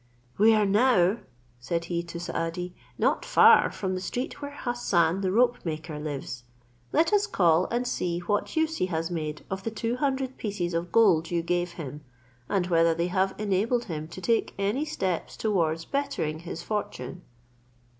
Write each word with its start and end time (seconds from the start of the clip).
"We 0.39 0.55
are 0.55 0.65
now," 0.65 1.19
said 1.59 1.85
he 1.85 2.01
to 2.05 2.19
Saadi, 2.19 2.73
"not 2.97 3.23
far 3.23 3.71
from 3.71 3.93
the 3.93 4.01
street 4.01 4.41
where 4.41 4.57
Hassan 4.63 5.21
the 5.21 5.31
ropemaker 5.31 5.99
lives; 5.99 6.41
let 6.91 7.13
us 7.13 7.27
call 7.27 7.65
and 7.67 7.85
see 7.87 8.17
what 8.17 8.55
use 8.55 8.77
he 8.77 8.87
has 8.87 9.11
made 9.11 9.45
of 9.51 9.61
the 9.61 9.69
two 9.69 9.97
hundred 9.97 10.39
pieces 10.39 10.73
of 10.73 10.91
gold 10.91 11.29
you 11.29 11.43
gave 11.43 11.73
him, 11.73 12.01
and 12.49 12.65
whether 12.65 12.95
they 12.95 13.09
have 13.09 13.35
enabled 13.37 13.85
him 13.85 14.07
to 14.07 14.21
take 14.21 14.55
any 14.57 14.85
steps 14.85 15.37
towards 15.37 15.85
bettering 15.85 16.39
his 16.39 16.63
fortune." 16.63 17.21